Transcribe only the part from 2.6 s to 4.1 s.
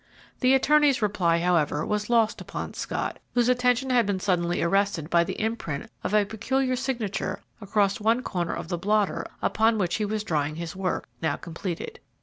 Scott, whose attention had